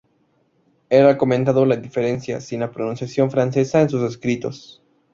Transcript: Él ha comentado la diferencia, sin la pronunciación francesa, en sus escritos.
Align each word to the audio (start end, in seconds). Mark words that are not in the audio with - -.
Él 0.89 1.05
ha 1.05 1.15
comentado 1.19 1.63
la 1.67 1.75
diferencia, 1.75 2.41
sin 2.41 2.61
la 2.61 2.71
pronunciación 2.71 3.29
francesa, 3.29 3.81
en 3.81 3.89
sus 3.91 4.01
escritos. 4.01 4.81